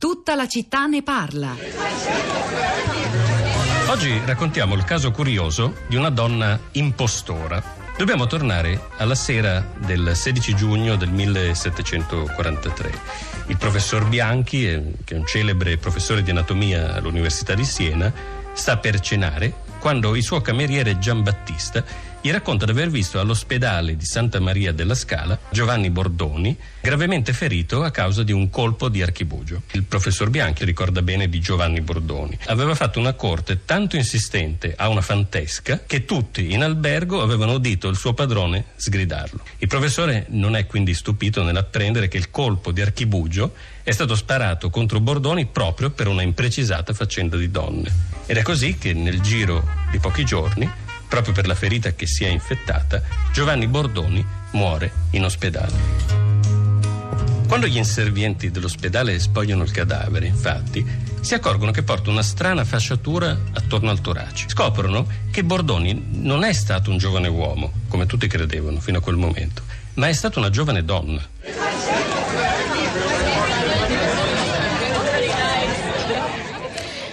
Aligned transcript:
Tutta 0.00 0.34
la 0.34 0.48
città 0.48 0.86
ne 0.86 1.02
parla. 1.02 1.54
Oggi 3.88 4.18
raccontiamo 4.24 4.74
il 4.74 4.82
caso 4.84 5.10
curioso 5.10 5.74
di 5.88 5.96
una 5.96 6.08
donna 6.08 6.58
impostora. 6.72 7.62
Dobbiamo 7.98 8.26
tornare 8.26 8.88
alla 8.96 9.14
sera 9.14 9.62
del 9.76 10.12
16 10.16 10.54
giugno 10.56 10.96
del 10.96 11.10
1743. 11.10 12.92
Il 13.48 13.58
professor 13.58 14.08
Bianchi, 14.08 14.66
eh, 14.66 14.92
che 15.04 15.16
è 15.16 15.18
un 15.18 15.26
celebre 15.26 15.76
professore 15.76 16.22
di 16.22 16.30
anatomia 16.30 16.94
all'Università 16.94 17.52
di 17.52 17.66
Siena, 17.66 18.10
sta 18.54 18.78
per 18.78 19.00
cenare 19.00 19.52
quando 19.80 20.16
il 20.16 20.22
suo 20.22 20.40
cameriere 20.40 20.98
Giambattista 20.98 21.84
gli 22.22 22.30
racconta 22.30 22.66
di 22.66 22.72
aver 22.72 22.90
visto 22.90 23.18
all'ospedale 23.18 23.96
di 23.96 24.04
Santa 24.04 24.40
Maria 24.40 24.72
della 24.72 24.94
Scala 24.94 25.38
Giovanni 25.50 25.88
Bordoni 25.88 26.54
gravemente 26.82 27.32
ferito 27.32 27.82
a 27.82 27.90
causa 27.90 28.22
di 28.22 28.32
un 28.32 28.50
colpo 28.50 28.90
di 28.90 29.00
archibugio. 29.00 29.62
Il 29.72 29.84
professor 29.84 30.28
Bianchi 30.28 30.66
ricorda 30.66 31.00
bene 31.00 31.30
di 31.30 31.40
Giovanni 31.40 31.80
Bordoni. 31.80 32.38
Aveva 32.46 32.74
fatto 32.74 32.98
una 32.98 33.14
corte 33.14 33.64
tanto 33.64 33.96
insistente 33.96 34.74
a 34.76 34.88
una 34.88 35.00
fantesca 35.00 35.82
che 35.86 36.04
tutti 36.04 36.52
in 36.52 36.62
albergo 36.62 37.22
avevano 37.22 37.52
udito 37.52 37.88
il 37.88 37.96
suo 37.96 38.12
padrone 38.12 38.66
sgridarlo. 38.76 39.42
Il 39.58 39.68
professore 39.68 40.26
non 40.28 40.56
è 40.56 40.66
quindi 40.66 40.92
stupito 40.92 41.42
nell'apprendere 41.42 42.08
che 42.08 42.18
il 42.18 42.30
colpo 42.30 42.70
di 42.70 42.82
archibugio 42.82 43.54
è 43.82 43.92
stato 43.92 44.14
sparato 44.14 44.68
contro 44.68 45.00
Bordoni 45.00 45.46
proprio 45.46 45.90
per 45.90 46.06
una 46.06 46.22
imprecisata 46.22 46.92
faccenda 46.92 47.38
di 47.38 47.50
donne. 47.50 47.90
Ed 48.26 48.36
è 48.36 48.42
così 48.42 48.76
che 48.76 48.92
nel 48.92 49.20
giro 49.20 49.66
di 49.90 49.98
pochi 49.98 50.24
giorni 50.24 50.70
proprio 51.10 51.34
per 51.34 51.48
la 51.48 51.56
ferita 51.56 51.90
che 51.90 52.06
si 52.06 52.24
è 52.24 52.28
infettata, 52.28 53.02
Giovanni 53.32 53.66
Bordoni 53.66 54.24
muore 54.52 54.92
in 55.10 55.24
ospedale. 55.24 56.18
Quando 57.48 57.66
gli 57.66 57.78
inservienti 57.78 58.52
dell'ospedale 58.52 59.18
spogliano 59.18 59.64
il 59.64 59.72
cadavere, 59.72 60.26
infatti, 60.26 60.86
si 61.20 61.34
accorgono 61.34 61.72
che 61.72 61.82
porta 61.82 62.08
una 62.08 62.22
strana 62.22 62.64
fasciatura 62.64 63.36
attorno 63.54 63.90
al 63.90 64.00
torace. 64.00 64.48
Scoprono 64.48 65.04
che 65.32 65.42
Bordoni 65.42 66.00
non 66.12 66.44
è 66.44 66.52
stato 66.52 66.90
un 66.90 66.98
giovane 66.98 67.26
uomo, 67.26 67.72
come 67.88 68.06
tutti 68.06 68.28
credevano 68.28 68.78
fino 68.78 68.98
a 68.98 69.02
quel 69.02 69.16
momento, 69.16 69.62
ma 69.94 70.06
è 70.06 70.12
stata 70.12 70.38
una 70.38 70.50
giovane 70.50 70.84
donna. 70.84 71.20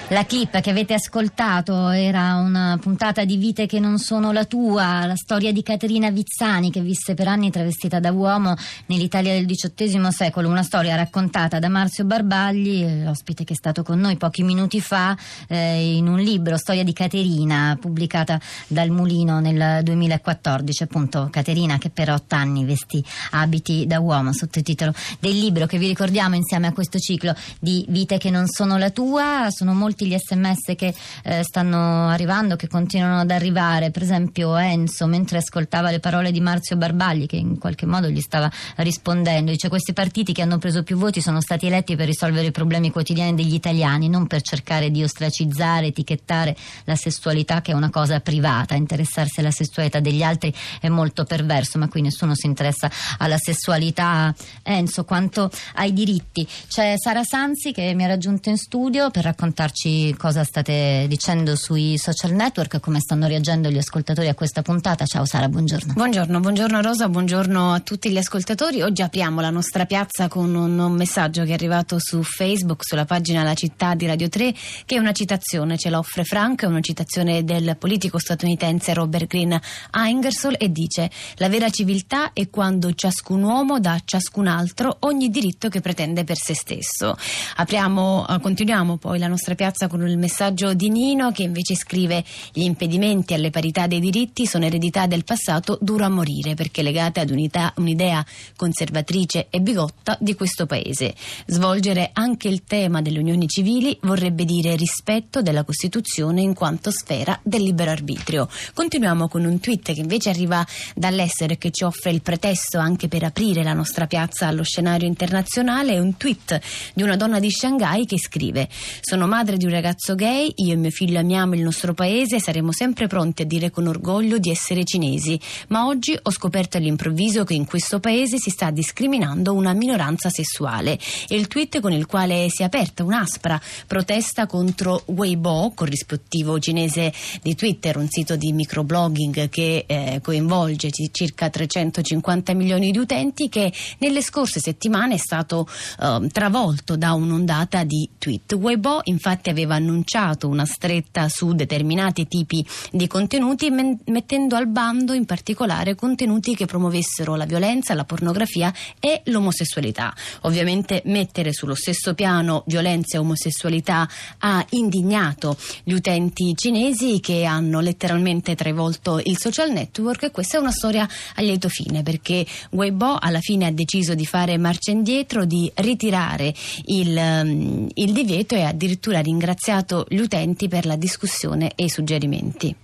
La 0.09 0.25
clip 0.25 0.61
che 0.61 0.69
avete 0.69 0.93
ascoltato 0.93 1.89
era 1.89 2.35
una 2.35 2.79
puntata 2.81 3.25
di 3.25 3.35
Vite 3.35 3.65
che 3.65 3.81
non 3.81 3.97
sono 3.97 4.31
la 4.31 4.45
tua, 4.45 5.05
la 5.05 5.17
storia 5.17 5.51
di 5.51 5.61
Caterina 5.61 6.09
Vizzani 6.09 6.71
che 6.71 6.79
visse 6.79 7.13
per 7.13 7.27
anni 7.27 7.51
travestita 7.51 7.99
da 7.99 8.13
uomo 8.13 8.55
nell'Italia 8.85 9.33
del 9.33 9.45
XVIII 9.45 10.09
secolo, 10.13 10.47
una 10.47 10.63
storia 10.63 10.95
raccontata 10.95 11.59
da 11.59 11.67
Marzio 11.67 12.05
Barbagli, 12.05 12.85
ospite 13.05 13.43
che 13.43 13.51
è 13.51 13.55
stato 13.57 13.83
con 13.83 13.99
noi 13.99 14.15
pochi 14.15 14.43
minuti 14.43 14.79
fa 14.79 15.13
eh, 15.49 15.97
in 15.97 16.07
un 16.07 16.19
libro, 16.19 16.55
Storia 16.55 16.85
di 16.85 16.93
Caterina, 16.93 17.77
pubblicata 17.77 18.39
dal 18.67 18.89
Mulino 18.89 19.41
nel 19.41 19.83
2014, 19.83 20.83
appunto 20.83 21.27
Caterina 21.29 21.77
che 21.77 21.89
per 21.89 22.11
otto 22.11 22.33
anni 22.35 22.63
vestì 22.63 23.03
abiti 23.31 23.85
da 23.85 23.99
uomo, 23.99 24.31
sottotitolo 24.31 24.93
del 25.19 25.37
libro 25.37 25.65
che 25.65 25.77
vi 25.77 25.87
ricordiamo 25.87 26.35
insieme 26.35 26.67
a 26.67 26.71
questo 26.71 26.97
ciclo 26.97 27.35
di 27.59 27.85
Vite 27.89 28.17
che 28.17 28.29
non 28.29 28.47
sono 28.47 28.77
la 28.77 28.89
tua, 28.89 29.47
sono 29.49 29.73
molti 29.73 29.95
molti 29.97 30.05
gli 30.05 30.15
sms 30.15 30.75
che 30.75 30.93
eh, 31.23 31.43
stanno 31.43 32.07
arrivando, 32.07 32.55
che 32.55 32.67
continuano 32.67 33.21
ad 33.21 33.31
arrivare. 33.31 33.89
Per 33.89 34.03
esempio 34.03 34.55
Enzo, 34.55 35.07
mentre 35.07 35.39
ascoltava 35.39 35.89
le 35.89 35.99
parole 35.99 36.31
di 36.31 36.39
Marzio 36.39 36.75
Barbagli, 36.77 37.25
che 37.25 37.37
in 37.37 37.57
qualche 37.57 37.87
modo 37.87 38.09
gli 38.09 38.19
stava 38.19 38.51
rispondendo, 38.77 39.51
dice 39.51 39.69
questi 39.69 39.93
partiti 39.93 40.33
che 40.33 40.43
hanno 40.43 40.59
preso 40.59 40.83
più 40.83 40.97
voti 40.97 41.21
sono 41.21 41.41
stati 41.41 41.65
eletti 41.65 41.95
per 41.95 42.05
risolvere 42.05 42.47
i 42.47 42.51
problemi 42.51 42.91
quotidiani 42.91 43.33
degli 43.33 43.53
italiani, 43.53 44.07
non 44.07 44.27
per 44.27 44.41
cercare 44.41 44.91
di 44.91 45.01
ostracizzare, 45.01 45.87
etichettare 45.87 46.55
la 46.83 46.95
sessualità 46.95 47.61
che 47.61 47.71
è 47.71 47.75
una 47.75 47.89
cosa 47.89 48.19
privata. 48.19 48.75
Interessarsi 48.75 49.39
alla 49.39 49.51
sessualità 49.51 49.99
degli 49.99 50.21
altri 50.21 50.53
è 50.79 50.89
molto 50.89 51.23
perverso, 51.23 51.79
ma 51.79 51.87
qui 51.87 52.01
nessuno 52.01 52.35
si 52.35 52.45
interessa 52.45 52.89
alla 53.17 53.37
sessualità. 53.37 54.33
Enzo, 54.63 55.05
quanto 55.05 55.49
ai 55.75 55.93
diritti. 55.93 56.47
C'è 56.67 56.93
Sara 56.97 57.23
Sanzi 57.23 57.71
che 57.71 57.93
mi 57.93 58.03
ha 58.03 58.07
raggiunto 58.07 58.49
in 58.49 58.57
studio 58.57 59.09
per 59.09 59.23
raccontarci 59.23 59.86
dirci 59.87 60.15
cosa 60.17 60.43
state 60.43 61.05
dicendo 61.07 61.55
sui 61.55 61.97
social 61.97 62.31
network, 62.31 62.79
come 62.79 62.99
stanno 62.99 63.27
reagendo 63.27 63.69
gli 63.69 63.77
ascoltatori 63.77 64.27
a 64.27 64.33
questa 64.33 64.61
puntata. 64.61 65.05
Ciao 65.05 65.25
Sara, 65.25 65.47
buongiorno. 65.47 65.93
Buongiorno, 65.93 66.39
buongiorno 66.39 66.81
Rosa, 66.81 67.07
buongiorno 67.07 67.73
a 67.73 67.79
tutti 67.79 68.11
gli 68.11 68.17
ascoltatori. 68.17 68.81
Oggi 68.81 69.01
apriamo 69.01 69.39
la 69.39 69.49
nostra 69.49 69.85
piazza 69.85 70.27
con 70.27 70.53
un, 70.53 70.77
un 70.77 70.91
messaggio 70.91 71.43
che 71.43 71.51
è 71.51 71.53
arrivato 71.53 71.97
su 71.99 72.21
Facebook, 72.21 72.85
sulla 72.85 73.05
pagina 73.05 73.43
La 73.43 73.53
città 73.53 73.95
di 73.95 74.05
Radio 74.05 74.27
3, 74.27 74.53
che 74.85 74.95
è 74.95 74.99
una 74.99 75.13
citazione, 75.13 75.77
ce 75.77 75.89
l'offre 75.89 76.23
Frank, 76.23 76.63
è 76.63 76.67
una 76.67 76.81
citazione 76.81 77.43
del 77.43 77.77
politico 77.77 78.19
statunitense 78.19 78.93
Robert 78.93 79.27
Green 79.27 79.57
a 79.91 80.07
Ingersoll 80.07 80.55
e 80.57 80.71
dice 80.71 81.09
la 81.35 81.49
vera 81.49 81.69
civiltà 81.69 82.33
è 82.33 82.49
quando 82.49 82.93
ciascun 82.93 83.43
uomo 83.43 83.79
dà 83.79 83.93
a 83.93 84.01
ciascun 84.03 84.47
altro 84.47 84.97
ogni 85.01 85.29
diritto 85.29 85.69
che 85.69 85.81
pretende 85.81 86.23
per 86.23 86.37
se 86.37 86.53
stesso. 86.53 87.15
Apriamo, 87.55 88.25
continuiamo 88.41 88.97
poi 88.97 89.19
la 89.19 89.27
nostra 89.27 89.55
piazza 89.55 89.76
piazza 89.77 89.87
con 89.87 90.07
il 90.07 90.17
messaggio 90.17 90.73
di 90.73 90.89
Nino 90.89 91.31
che 91.31 91.43
invece 91.43 91.75
scrive 91.75 92.23
gli 92.51 92.63
impedimenti 92.63 93.35
alle 93.35 93.51
parità 93.51 93.85
dei 93.85 93.99
diritti 93.99 94.47
sono 94.47 94.65
eredità 94.65 95.05
del 95.05 95.23
passato 95.23 95.77
duro 95.79 96.05
a 96.05 96.09
morire 96.09 96.55
perché 96.55 96.81
legate 96.81 97.19
ad 97.19 97.29
unità, 97.29 97.71
un'idea 97.77 98.25
conservatrice 98.55 99.47
e 99.51 99.59
bigotta 99.59 100.17
di 100.19 100.33
questo 100.33 100.65
paese. 100.65 101.13
Svolgere 101.45 102.09
anche 102.13 102.47
il 102.47 102.63
tema 102.63 103.03
delle 103.03 103.19
unioni 103.19 103.47
civili 103.47 103.95
vorrebbe 104.01 104.45
dire 104.45 104.75
rispetto 104.75 105.43
della 105.43 105.63
Costituzione 105.63 106.41
in 106.41 106.55
quanto 106.55 106.89
sfera 106.89 107.39
del 107.43 107.61
libero 107.61 107.91
arbitrio. 107.91 108.49
Continuiamo 108.73 109.27
con 109.27 109.45
un 109.45 109.59
tweet 109.59 109.93
che 109.93 110.01
invece 110.01 110.29
arriva 110.29 110.65
dall'estero 110.95 111.53
e 111.53 111.57
che 111.59 111.69
ci 111.69 111.83
offre 111.83 112.09
il 112.09 112.23
pretesto 112.23 112.79
anche 112.79 113.07
per 113.07 113.23
aprire 113.23 113.61
la 113.61 113.73
nostra 113.73 114.07
piazza 114.07 114.47
allo 114.47 114.63
scenario 114.63 115.07
internazionale. 115.07 115.93
È 115.93 115.99
un 115.99 116.17
tweet 116.17 116.59
di 116.95 117.03
una 117.03 117.15
donna 117.15 117.39
di 117.39 117.51
Shanghai 117.51 118.05
che 118.05 118.17
scrive 118.17 118.67
Sono 119.01 119.27
madre 119.27 119.57
di 119.57 119.65
un 119.67 119.73
ragazzo 119.73 120.15
gay, 120.15 120.51
io 120.55 120.73
e 120.73 120.75
mio 120.77 120.89
figlio 120.89 121.19
amiamo 121.19 121.53
il 121.53 121.61
nostro 121.61 121.93
paese 121.93 122.37
e 122.37 122.41
saremo 122.41 122.71
sempre 122.71 123.07
pronti 123.07 123.41
a 123.41 123.45
dire 123.45 123.69
con 123.69 123.85
orgoglio 123.87 124.37
di 124.37 124.49
essere 124.49 124.85
cinesi, 124.85 125.39
ma 125.67 125.85
oggi 125.85 126.17
ho 126.19 126.31
scoperto 126.31 126.77
all'improvviso 126.77 127.43
che 127.43 127.53
in 127.53 127.65
questo 127.65 127.99
paese 127.99 128.37
si 128.37 128.49
sta 128.49 128.71
discriminando 128.71 129.53
una 129.53 129.73
minoranza 129.73 130.29
sessuale. 130.29 130.97
E 131.27 131.35
il 131.35 131.47
tweet 131.47 131.81
con 131.81 131.91
il 131.91 132.05
quale 132.05 132.47
si 132.49 132.61
è 132.61 132.65
aperta 132.65 133.03
un'aspra 133.03 133.59
protesta 133.85 134.47
contro 134.47 135.03
Weibo, 135.07 135.73
corrispettivo 135.75 136.59
cinese 136.59 137.11
di 137.41 137.53
Twitter, 137.53 137.97
un 137.97 138.07
sito 138.09 138.37
di 138.37 138.53
microblogging 138.53 139.49
che 139.49 139.83
eh, 139.85 140.21
coinvolge 140.23 140.89
circa 141.11 141.49
350 141.49 142.53
milioni 142.53 142.91
di 142.91 142.97
utenti, 142.97 143.49
che 143.49 143.71
nelle 143.97 144.21
scorse 144.21 144.61
settimane 144.61 145.15
è 145.15 145.17
stato 145.17 145.67
eh, 145.99 146.27
travolto 146.31 146.95
da 146.95 147.11
un'ondata 147.13 147.83
di 147.83 148.09
tweet. 148.17 148.53
Weibo 148.53 149.01
infatti 149.03 149.49
aveva 149.49 149.55
annunciato 149.65 150.47
una 150.47 150.65
stretta 150.65 151.27
su 151.29 151.53
determinati 151.53 152.27
tipi 152.27 152.65
di 152.91 153.07
contenuti, 153.07 153.69
mettendo 154.05 154.55
al 154.55 154.67
bando 154.67 155.13
in 155.13 155.25
particolare 155.25 155.95
contenuti 155.95 156.55
che 156.55 156.65
promuovessero 156.65 157.35
la 157.35 157.45
violenza, 157.45 157.93
la 157.93 158.05
pornografia 158.05 158.73
e 158.99 159.21
l'omosessualità. 159.25 160.13
Ovviamente 160.41 161.01
mettere 161.05 161.53
sullo 161.53 161.75
stesso 161.75 162.13
piano 162.13 162.63
violenza 162.67 163.17
e 163.17 163.19
omosessualità 163.19 164.07
ha 164.39 164.65
indignato 164.71 165.57
gli 165.83 165.93
utenti 165.93 166.53
cinesi 166.55 167.19
che 167.19 167.45
hanno 167.45 167.79
letteralmente 167.79 168.55
travolto 168.55 169.19
il 169.23 169.37
social 169.37 169.71
network 169.71 170.23
e 170.23 170.31
questa 170.31 170.57
è 170.57 170.61
una 170.61 170.71
storia 170.71 171.07
a 171.35 171.41
lieto 171.41 171.69
fine 171.69 172.03
perché 172.03 172.45
Weibo 172.71 173.17
alla 173.19 173.39
fine 173.39 173.65
ha 173.65 173.71
deciso 173.71 174.13
di 174.13 174.25
fare 174.25 174.57
marcia 174.57 174.91
indietro, 174.91 175.45
di 175.45 175.71
ritirare 175.75 176.53
il, 176.85 177.89
il 177.93 178.11
divieto 178.13 178.55
e 178.55 178.63
addirittura 178.63 179.19
ringraziare 179.19 179.45
ringraziato 179.47 180.05
gli 180.09 180.19
utenti 180.19 180.67
per 180.67 180.85
la 180.85 180.97
discussione 180.97 181.71
e 181.75 181.85
i 181.85 181.89
suggerimenti. 181.89 182.75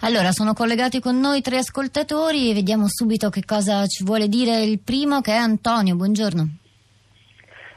Allora, 0.00 0.32
sono 0.32 0.54
collegati 0.54 1.00
con 1.00 1.20
noi 1.20 1.42
tre 1.42 1.58
ascoltatori 1.58 2.50
e 2.50 2.54
vediamo 2.54 2.86
subito 2.88 3.28
che 3.28 3.44
cosa 3.44 3.86
ci 3.86 4.04
vuole 4.04 4.28
dire 4.28 4.62
il 4.62 4.78
primo 4.78 5.20
che 5.20 5.32
è 5.32 5.36
Antonio. 5.36 5.94
Buongiorno. 5.94 6.48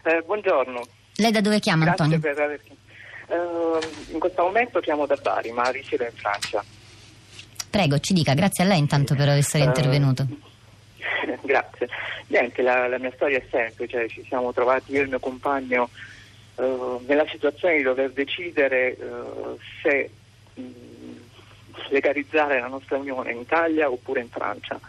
Eh, 0.04 0.24
buongiorno. 0.26 0.82
Lei 1.16 1.32
da 1.32 1.42
dove 1.42 1.60
chiama 1.60 1.86
Grazie 1.86 2.04
Antonio? 2.04 2.20
Per 2.22 2.42
aver... 2.42 2.62
Uh, 3.28 4.14
in 4.14 4.20
questo 4.20 4.44
momento 4.44 4.80
chiamo 4.80 5.06
da 5.06 5.18
Bari, 5.22 5.52
ma 5.52 5.70
risiedo 5.70 6.04
in 6.04 6.14
Francia. 6.14 6.64
Prego, 7.70 8.00
ci 8.00 8.14
dica, 8.14 8.34
grazie 8.34 8.64
a 8.64 8.68
lei 8.68 8.80
intanto 8.80 9.14
per 9.14 9.28
essere 9.30 9.64
uh, 9.64 9.68
intervenuto. 9.68 10.26
Grazie. 11.44 11.88
Niente, 12.28 12.62
la, 12.62 12.88
la, 12.88 12.98
mia 12.98 13.12
storia 13.14 13.38
è 13.38 13.44
semplice, 13.50 14.08
ci 14.08 14.24
siamo 14.28 14.52
trovati 14.54 14.92
io 14.92 15.00
e 15.00 15.04
il 15.04 15.10
mio 15.10 15.20
compagno 15.20 15.90
nella 17.06 17.26
situazione 17.28 17.78
di 17.78 17.84
dover 17.84 18.12
decidere 18.12 18.98
uh, 19.00 19.58
se 19.82 20.10
mh, 20.56 20.64
legalizzare 21.90 22.60
la 22.60 22.68
nostra 22.68 22.98
unione 22.98 23.32
in 23.32 23.40
Italia 23.40 23.90
oppure 23.90 24.22
in 24.22 24.30
Francia. 24.30 24.80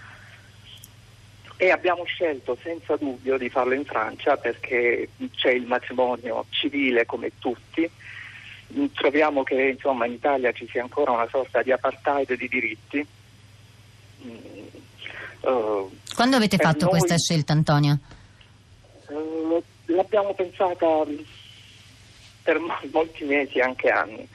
e 1.63 1.71
abbiamo 1.71 2.05
scelto 2.05 2.57
senza 2.63 2.97
dubbio 2.97 3.37
di 3.37 3.51
farlo 3.51 3.75
in 3.75 3.85
Francia 3.85 4.39
perché 4.39 5.11
c'è 5.35 5.51
il 5.51 5.67
matrimonio 5.67 6.47
civile 6.49 7.05
come 7.05 7.33
tutti. 7.39 7.89
Troviamo 8.95 9.43
che 9.43 9.69
insomma, 9.69 10.07
in 10.07 10.15
Italia 10.15 10.53
ci 10.53 10.67
sia 10.71 10.81
ancora 10.81 11.11
una 11.11 11.29
sorta 11.29 11.61
di 11.61 11.71
apartheid 11.71 12.35
di 12.35 12.49
diritti. 12.49 13.07
Uh, 15.41 15.91
Quando 16.15 16.37
avete 16.37 16.57
fatto 16.57 16.87
noi, 16.87 16.99
questa 16.99 17.19
scelta, 17.19 17.53
Antonio? 17.53 17.99
Uh, 19.09 19.63
l'abbiamo 19.85 20.33
pensata 20.33 21.05
per 22.43 22.59
molti 22.93 23.25
mesi, 23.25 23.61
anche 23.61 23.89
anni 23.89 24.29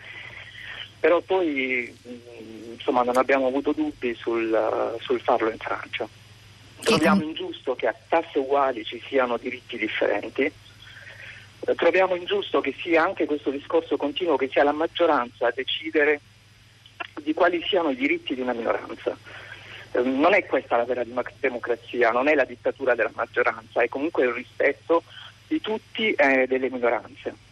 però 1.05 1.21
poi 1.21 1.95
insomma, 2.71 3.03
non 3.03 3.15
abbiamo 3.15 3.45
avuto 3.45 3.73
dubbi 3.73 4.15
sul, 4.15 4.97
sul 5.01 5.21
farlo 5.21 5.51
in 5.51 5.59
Francia. 5.59 6.07
Troviamo 6.81 7.21
ingiusto 7.21 7.75
che 7.75 7.85
a 7.85 7.95
tasse 8.09 8.39
uguali 8.39 8.83
ci 8.83 8.99
siano 9.07 9.37
diritti 9.37 9.77
differenti, 9.77 10.51
troviamo 11.75 12.15
ingiusto 12.15 12.59
che 12.59 12.73
sia 12.81 13.03
anche 13.03 13.27
questo 13.27 13.51
discorso 13.51 13.97
continuo 13.97 14.35
che 14.35 14.49
sia 14.49 14.63
la 14.63 14.71
maggioranza 14.71 15.45
a 15.45 15.53
decidere 15.53 16.21
di 17.21 17.35
quali 17.35 17.63
siano 17.67 17.91
i 17.91 17.95
diritti 17.95 18.33
di 18.33 18.41
una 18.41 18.53
minoranza. 18.53 19.15
Non 20.01 20.33
è 20.33 20.43
questa 20.47 20.75
la 20.75 20.85
vera 20.85 21.03
democrazia, 21.39 22.09
non 22.09 22.27
è 22.27 22.33
la 22.33 22.45
dittatura 22.45 22.95
della 22.95 23.11
maggioranza, 23.13 23.83
è 23.83 23.89
comunque 23.89 24.23
il 24.23 24.31
rispetto 24.31 25.03
di 25.45 25.61
tutti 25.61 26.13
e 26.13 26.41
eh, 26.41 26.47
delle 26.47 26.71
minoranze. 26.71 27.44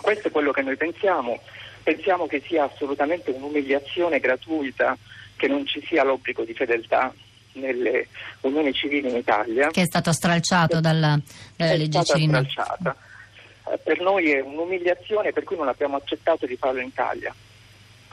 Questo 0.00 0.28
è 0.28 0.30
quello 0.30 0.52
che 0.52 0.62
noi 0.62 0.76
pensiamo 0.76 1.40
pensiamo 1.86 2.26
che 2.26 2.42
sia 2.44 2.64
assolutamente 2.64 3.30
un'umiliazione 3.30 4.18
gratuita 4.18 4.98
che 5.36 5.46
non 5.46 5.64
ci 5.66 5.80
sia 5.86 6.02
l'obbligo 6.02 6.42
di 6.42 6.52
fedeltà 6.52 7.14
nelle 7.52 8.08
unioni 8.40 8.72
civili 8.72 9.08
in 9.08 9.16
Italia. 9.16 9.68
Che 9.68 9.82
è 9.82 9.86
stato 9.86 10.10
stralciato 10.10 10.80
dalla, 10.80 11.16
dalla 11.54 11.70
è 11.70 11.76
legge 11.76 12.02
Cirino. 12.02 12.38
Eh, 12.40 13.78
per 13.84 14.00
noi 14.00 14.32
è 14.32 14.40
un'umiliazione 14.40 15.30
per 15.30 15.44
cui 15.44 15.56
non 15.56 15.68
abbiamo 15.68 15.96
accettato 15.96 16.44
di 16.44 16.56
farlo 16.56 16.80
in 16.80 16.88
Italia. 16.88 17.32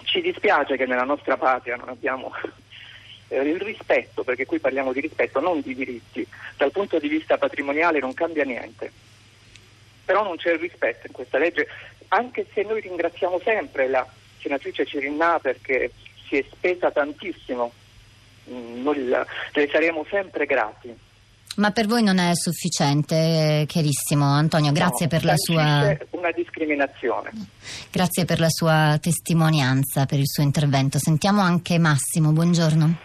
Ci 0.04 0.22
dispiace 0.22 0.78
che 0.78 0.86
nella 0.86 1.04
nostra 1.04 1.36
patria 1.36 1.76
non 1.76 1.90
abbiamo 1.90 2.32
eh, 3.30 3.42
il 3.42 3.60
rispetto, 3.60 4.24
perché 4.24 4.46
qui 4.46 4.60
parliamo 4.60 4.94
di 4.94 5.00
rispetto, 5.00 5.40
non 5.40 5.62
di 5.62 5.74
diritti. 5.74 6.28
Dal 6.58 6.72
punto 6.72 7.00
di 7.00 7.08
vista 7.08 7.40
patrimoniale 7.40 7.98
non 7.98 8.14
cambia 8.14 8.44
niente. 8.44 8.92
Però 10.06 10.24
non 10.24 10.36
c'è 10.36 10.52
il 10.52 10.60
rispetto 10.60 11.08
in 11.08 11.14
questa 11.14 11.38
legge 11.38 11.68
anche 12.14 12.46
se 12.54 12.62
noi 12.64 12.82
ringraziamo 12.82 13.40
sempre 13.44 13.88
la 13.88 14.08
senatrice 14.40 14.86
Cirinà 14.86 15.40
perché 15.40 15.92
si 16.28 16.38
è 16.38 16.46
spesa 16.52 16.92
tantissimo, 16.92 17.72
mm, 18.50 18.84
noi 18.84 19.04
le 19.08 19.70
saremo 19.72 20.06
sempre 20.10 20.46
grati. 20.46 20.96
Ma 21.56 21.70
per 21.70 21.86
voi 21.86 22.02
non 22.02 22.18
è 22.18 22.32
sufficiente, 22.34 23.66
chiarissimo. 23.68 24.26
Antonio, 24.26 24.72
grazie 24.72 25.06
no, 25.06 25.12
per 25.12 25.24
la 25.24 25.34
sua. 25.36 25.96
una 26.12 26.32
discriminazione. 26.32 27.32
Grazie 27.92 28.26
per 28.26 28.40
la 28.40 28.50
sua 28.50 28.98
testimonianza, 29.00 30.08
per 30.08 30.18
il 30.18 30.28
suo 30.28 30.42
intervento. 30.42 30.98
Sentiamo 30.98 31.42
anche 31.42 31.78
Massimo, 31.78 32.32
buongiorno. 32.32 32.96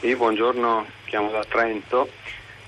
Sì, 0.00 0.14
buongiorno, 0.14 0.86
chiamo 1.06 1.30
da 1.30 1.42
Trento. 1.44 2.10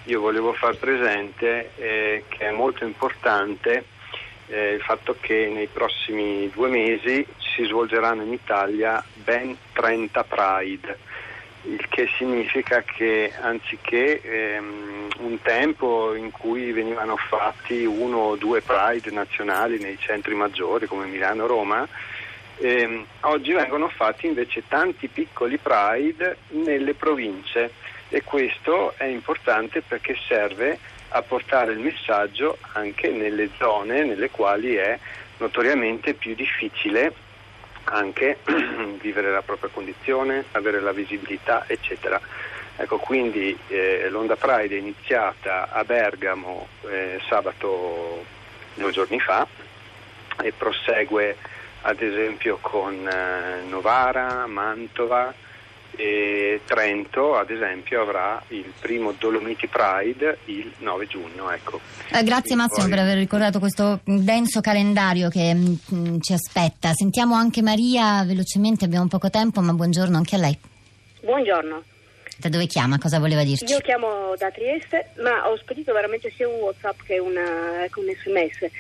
Io 0.07 0.21
volevo 0.21 0.53
far 0.53 0.77
presente 0.77 1.73
eh, 1.77 2.25
che 2.29 2.49
è 2.49 2.51
molto 2.53 2.85
importante 2.85 3.85
eh, 4.47 4.75
il 4.75 4.81
fatto 4.81 5.17
che 5.21 5.51
nei 5.53 5.67
prossimi 5.67 6.49
due 6.55 6.69
mesi 6.69 7.27
si 7.39 7.65
svolgeranno 7.65 8.23
in 8.23 8.33
Italia 8.33 9.03
ben 9.15 9.57
30 9.73 10.23
Pride, 10.23 10.99
il 11.63 11.85
che 11.89 12.09
significa 12.17 12.83
che 12.83 13.33
anziché 13.41 14.21
ehm, 14.21 15.09
un 15.19 15.43
tempo 15.43 16.15
in 16.15 16.31
cui 16.31 16.71
venivano 16.71 17.17
fatti 17.17 17.85
uno 17.85 18.19
o 18.19 18.37
due 18.37 18.61
Pride 18.61 19.11
nazionali 19.11 19.81
nei 19.81 19.99
centri 19.99 20.37
maggiori 20.37 20.87
come 20.87 21.07
Milano 21.07 21.47
e 21.47 21.49
Roma, 21.49 21.89
ehm, 22.59 23.05
oggi 23.23 23.53
vengono 23.53 23.89
fatti 23.89 24.27
invece 24.27 24.63
tanti 24.69 25.09
piccoli 25.09 25.59
Pride 25.59 26.37
nelle 26.51 26.95
province 26.95 27.95
e 28.09 28.23
questo 28.23 28.95
è 28.97 29.05
importante 29.05 29.83
perché 29.83 30.17
serve 30.27 30.79
a 31.11 31.23
portare 31.23 31.73
il 31.73 31.79
messaggio 31.79 32.59
anche 32.73 33.11
nelle 33.11 33.51
zone 33.59 34.05
nelle 34.05 34.31
quali 34.31 34.75
è 34.75 34.99
notoriamente 35.39 36.15
più 36.15 36.35
difficile 36.35 37.13
anche 37.85 38.39
vivere 39.01 39.31
la 39.31 39.43
propria 39.43 39.71
condizione, 39.73 40.45
avere 40.53 40.81
la 40.81 40.93
visibilità, 40.93 41.65
eccetera. 41.67 42.21
Ecco, 42.77 42.99
quindi 42.99 43.57
eh, 43.69 44.09
l'Onda 44.11 44.37
Pride 44.37 44.75
è 44.75 44.79
iniziata 44.79 45.69
a 45.71 45.83
Bergamo 45.85 46.69
eh, 46.89 47.21
sabato 47.27 48.25
due 48.75 48.91
giorni 48.91 49.19
fa 49.19 49.47
e 50.43 50.53
prosegue 50.53 51.37
ad 51.83 52.03
esempio 52.03 52.59
con 52.61 53.09
eh, 53.09 53.63
Novara, 53.69 54.47
Mantova, 54.47 55.33
e 55.97 56.61
Trento, 56.65 57.37
ad 57.37 57.51
esempio, 57.51 58.03
avrà 58.03 58.43
il 58.49 58.73
primo 58.81 59.13
Dolomiti 59.13 59.67
Pride 59.67 60.39
il 60.47 60.73
9 60.79 61.07
giugno. 61.07 61.51
Ecco. 61.51 61.81
Eh, 62.13 62.23
grazie 62.23 62.55
e 62.55 62.57
Massimo 62.57 62.87
poi... 62.87 62.91
per 62.91 62.99
aver 62.99 63.17
ricordato 63.17 63.59
questo 63.59 64.01
denso 64.05 64.61
calendario 64.61 65.29
che 65.29 65.55
mh, 65.55 65.79
mm, 65.95 66.19
ci 66.21 66.33
aspetta. 66.33 66.93
Sentiamo 66.93 67.35
anche 67.35 67.63
Maria 67.63 68.25
velocemente, 68.25 68.85
abbiamo 68.85 69.07
poco 69.09 69.31
tempo, 69.31 69.61
ma 69.61 69.73
buongiorno 69.73 70.17
anche 70.17 70.35
a 70.37 70.39
lei. 70.39 70.59
Buongiorno. 71.21 71.83
Da 72.39 72.49
dove 72.51 72.67
chiama? 72.67 72.99
Cosa 72.99 73.19
voleva 73.19 73.43
dirci? 73.43 73.65
Io 73.65 73.79
chiamo 73.79 74.35
da 74.37 74.51
Trieste, 74.51 75.13
ma 75.23 75.49
ho 75.49 75.57
spedito 75.57 75.93
veramente 75.95 76.31
sia 76.37 76.47
un 76.47 76.61
WhatsApp 76.61 77.01
che, 77.07 77.19
una, 77.19 77.87
un 77.95 78.05
sms. 78.05 78.71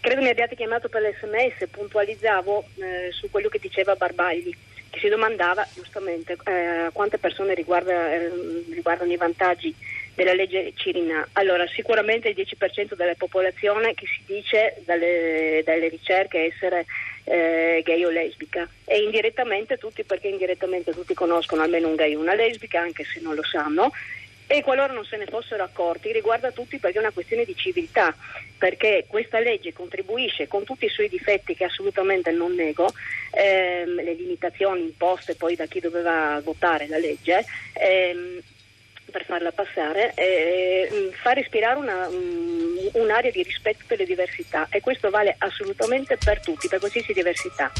Credo 0.00 0.20
mi 0.20 0.28
abbiate 0.28 0.54
chiamato 0.54 0.88
per 0.88 1.00
l'sms, 1.00 1.68
puntualizzavo 1.70 2.64
eh, 2.76 3.12
su 3.12 3.30
quello 3.30 3.48
che 3.48 3.58
diceva 3.58 3.94
Barbagli 3.94 4.54
si 4.98 5.08
domandava 5.08 5.66
giustamente 5.74 6.36
eh, 6.44 6.90
quante 6.92 7.18
persone 7.18 7.54
riguarda, 7.54 8.12
eh, 8.12 8.30
riguardano 8.70 9.12
i 9.12 9.16
vantaggi 9.16 9.74
della 10.14 10.32
legge 10.32 10.72
Cirinà. 10.74 11.28
Allora, 11.34 11.66
sicuramente 11.68 12.30
il 12.30 12.36
10% 12.36 12.94
della 12.94 13.14
popolazione 13.14 13.94
che 13.94 14.06
si 14.06 14.22
dice 14.26 14.82
dalle, 14.84 15.62
dalle 15.64 15.88
ricerche 15.88 16.52
essere 16.52 16.86
eh, 17.24 17.82
gay 17.84 18.04
o 18.04 18.10
lesbica 18.10 18.68
e 18.84 18.98
indirettamente 18.98 19.76
tutti, 19.76 20.04
perché 20.04 20.28
indirettamente 20.28 20.92
tutti 20.92 21.12
conoscono 21.14 21.62
almeno 21.62 21.88
un 21.88 21.96
gay 21.96 22.14
o 22.14 22.20
una 22.20 22.34
lesbica, 22.34 22.80
anche 22.80 23.04
se 23.04 23.20
non 23.20 23.34
lo 23.34 23.42
sanno, 23.42 23.92
e 24.46 24.62
qualora 24.62 24.92
non 24.92 25.04
se 25.04 25.16
ne 25.16 25.26
fossero 25.26 25.62
accorti 25.62 26.12
riguarda 26.12 26.52
tutti 26.52 26.78
perché 26.78 26.98
è 26.98 27.00
una 27.00 27.10
questione 27.10 27.44
di 27.44 27.56
civiltà, 27.56 28.14
perché 28.56 29.04
questa 29.08 29.40
legge 29.40 29.72
contribuisce 29.72 30.46
con 30.46 30.64
tutti 30.64 30.84
i 30.84 30.90
suoi 30.90 31.08
difetti 31.08 31.54
che 31.54 31.64
assolutamente 31.64 32.30
non 32.30 32.54
nego, 32.54 32.92
ehm, 33.32 33.94
le 33.96 34.14
limitazioni 34.14 34.82
imposte 34.82 35.34
poi 35.34 35.56
da 35.56 35.66
chi 35.66 35.80
doveva 35.80 36.40
votare 36.42 36.86
la 36.86 36.98
legge, 36.98 37.44
ehm, 37.72 38.40
per 39.10 39.24
farla 39.24 39.52
passare, 39.52 40.12
eh, 40.14 41.10
fa 41.22 41.32
respirare 41.32 41.78
una, 41.78 42.06
um, 42.08 42.90
un'area 42.94 43.30
di 43.30 43.42
rispetto 43.42 43.84
per 43.86 43.98
le 43.98 44.04
diversità 44.04 44.66
e 44.70 44.80
questo 44.80 45.10
vale 45.10 45.34
assolutamente 45.38 46.18
per 46.22 46.40
tutti, 46.40 46.68
per 46.68 46.80
qualsiasi 46.80 47.12
diversità. 47.12 47.72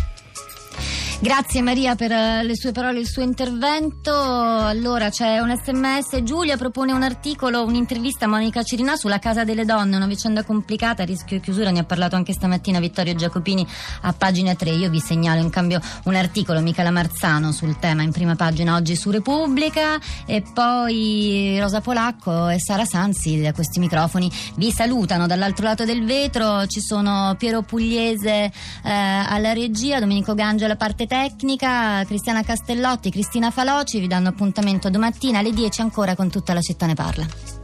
Grazie 1.19 1.63
Maria 1.63 1.95
per 1.95 2.13
eh, 2.13 2.43
le 2.43 2.55
sue 2.55 2.73
parole 2.73 2.99
e 2.99 3.01
il 3.01 3.09
suo 3.09 3.23
intervento. 3.23 4.13
Allora 4.13 5.09
c'è 5.09 5.39
un 5.39 5.57
sms, 5.57 6.23
Giulia 6.23 6.59
propone 6.59 6.93
un 6.93 7.03
articolo, 7.03 7.65
un'intervista 7.65 8.27
a 8.27 8.29
Monica 8.29 8.63
Cirinà 8.63 8.97
sulla 8.97 9.19
Casa 9.19 9.43
delle 9.43 9.65
Donne, 9.65 9.97
una 9.97 10.07
vicenda 10.07 10.45
complicata, 10.45 11.05
rischio 11.05 11.39
di 11.39 11.43
chiusura, 11.43 11.71
ne 11.71 11.79
ha 11.79 11.85
parlato 11.85 12.17
anche 12.17 12.35
stamattina 12.35 12.81
Vittorio 12.81 13.15
Giacopini 13.15 13.67
a 14.03 14.13
pagina 14.13 14.55
3. 14.55 14.71
Io 14.73 14.91
vi 14.91 15.01
segnalo 15.01 15.41
in 15.41 15.49
cambio 15.49 15.81
un 16.05 16.15
articolo, 16.15 16.61
Michela 16.61 16.91
Marzano, 16.91 17.51
sul 17.51 17.79
tema 17.79 18.03
in 18.03 18.13
prima 18.13 18.37
pagina 18.37 18.75
oggi 18.75 18.95
su 18.95 19.11
Repubblica 19.11 19.99
e 20.27 20.43
poi 20.53 21.59
Rosa 21.59 21.81
Polacco 21.81 22.51
e 22.51 22.61
Sara 22.61 22.85
Sanzi 22.85 23.41
da 23.41 23.55
questi 23.55 23.79
microfoni 23.81 24.31
vi 24.57 24.71
salutano. 24.71 25.27
Dall'altro 25.27 25.65
lato 25.65 25.87
del 25.87 26.05
vetro 26.05 26.67
ci 26.67 26.83
sono 26.83 27.35
Piero 27.39 27.63
Pugliese 27.63 28.29
eh, 28.29 28.53
alla 28.83 29.55
regia, 29.55 29.99
Domenico 29.99 30.35
Gangio 30.35 30.67
alla 30.67 30.77
tecnica, 31.07 32.05
Cristiana 32.05 32.43
Castellotti, 32.43 33.11
Cristina 33.11 33.51
Faloci 33.51 34.01
vi 34.01 34.07
danno 34.07 34.29
appuntamento 34.29 34.91
domattina 34.91 35.39
alle 35.39 35.53
10 35.53 35.81
ancora 35.81 36.15
con 36.15 36.31
tutta 36.31 36.53
la 36.53 36.61
città 36.61 36.87
ne 36.87 36.95
parla. 36.95 37.56